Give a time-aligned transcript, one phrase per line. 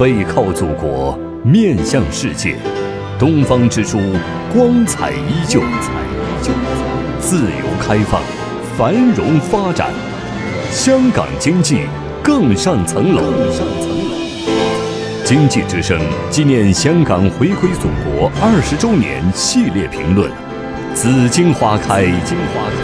[0.00, 1.14] 背靠祖国，
[1.44, 2.56] 面向世界，
[3.18, 3.98] 东方之珠
[4.50, 6.50] 光彩依旧，彩依旧
[7.20, 8.22] 自由开放，
[8.78, 9.90] 繁荣发展，
[10.70, 11.82] 香港经济
[12.22, 13.22] 更上层楼。
[15.22, 20.30] 经济之声纪念香港回归祖国二十周年系列评论：
[20.94, 22.06] 紫荆花开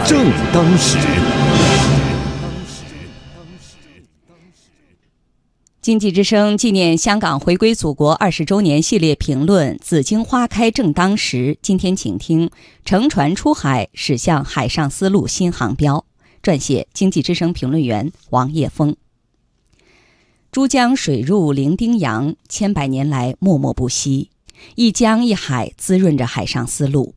[0.05, 0.19] 正
[0.53, 0.99] 当时。
[5.87, 11.57] 经济之声纪念香港回归祖国二十周年系列评论：紫荆花开正当时。
[11.61, 12.51] 今天请听：
[12.83, 16.03] 乘船出海驶向海上丝路新航标。
[16.43, 18.97] 撰写：经济之声评论员王叶峰。
[20.51, 24.29] 珠江水入伶仃洋，千百年来默默不息，
[24.75, 27.15] 一江一海滋润着海上丝路。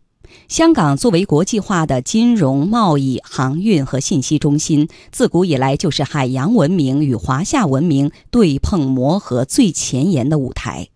[0.48, 10.88] 香港作为国际化的金融、贸易、航运和信息中心，自古以来就是海洋文明与华夏文明对碰磨合最前沿的舞台。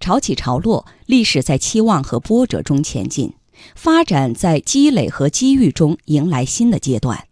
[0.00, 3.34] 潮起潮落，历史在期望和波折中前进，
[3.74, 7.24] 发展在积累和机遇中迎来新的阶段。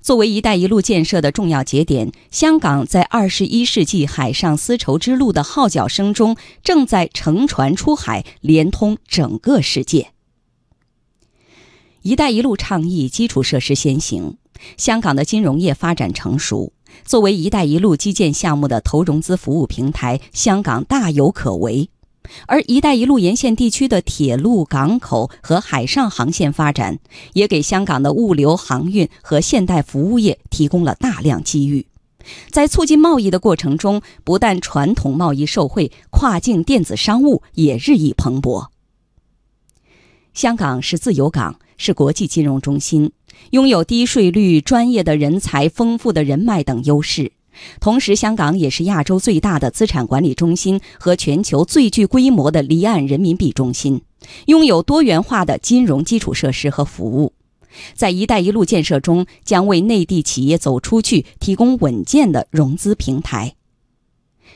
[0.00, 10.12] 作为“一带一路”建设的重要节点，香港在二十一世纪海上丝绸之路的号角声中，正在乘船出海，连通整个世界。
[12.02, 14.38] “一带一路”倡议基础设施先行，
[14.78, 16.72] 香港的金融业发展成熟。
[17.04, 21.90] 作为“一带一路”基建项目的投融资服务平台，香港大有可为。
[22.46, 26.98] 而“一带一路”沿线地区的铁路、港口和海上航线发展，
[27.34, 31.86] 也给香港的物流、航运和现代服务业提供了大量机遇。
[32.50, 38.68] 在促进贸易的过程中，不但传统贸易受惠，跨境电子商务也日益蓬勃。
[40.40, 43.12] 香港是自由港，是国际金融中心，
[43.50, 47.32] 拥有低税率、专业的人才、丰富的人脉等优势。
[47.78, 54.00] 同时，香港也是亚洲最大的资产管理中心和全球最具规模的离岸人民币中心，
[54.46, 57.34] 拥有多元化的金融基础设施和服务，
[57.92, 63.56] 在“一带一路”建设中，将为内地企业走出去提供稳健的融资平台。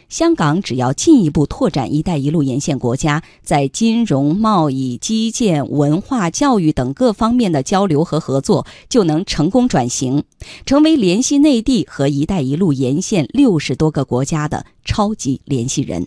[0.08, 10.24] 香港只要进一步拓展“一带一路”沿线国家在金融、贸易、基建、文化、教育等各方面的交流和合作，就能成功转型，
[10.64, 16.06] 成为联系内地和“一带一路”沿线六十多个国家的超级联系人。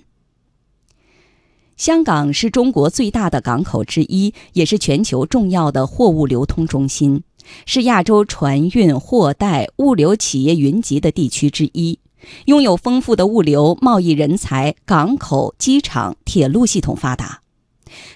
[1.76, 7.22] 香港是中国最大的港口之一，也是全球重要的货物流通中心，
[7.66, 12.00] 是亚洲船运、货代、物流企业云集的地区之一。
[12.46, 17.42] 拥有丰富的物流、贸易人才，港口、机场、铁路系统发达，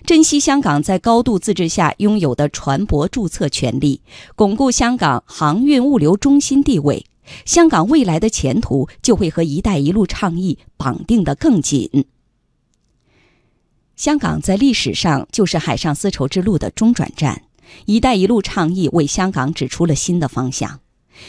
[0.05, 4.01] 珍惜香港在高度自治下拥有的船舶注册权利，
[4.35, 7.05] 巩固香港航运物流中心地位，
[7.45, 12.05] 香港未来的前途就会和“一带一路”倡议绑定得更紧。
[13.95, 17.43] 香港在历史上就是海上丝绸之路的中转站
[17.85, 20.80] ，“一带一路”倡议为香港指出了新的方向。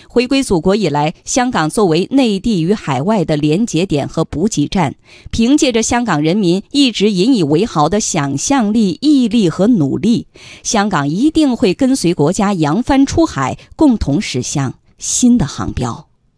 [0.08, 4.94] 回归祖国以来，香港作为内地与海外的连接点和补给站，
[5.30, 10.26] 凭借着香港人民一直引以为豪的想象力、毅力和努力，
[10.62, 16.11] 香港一定会跟随国家扬帆出海，共同驶向新的航标。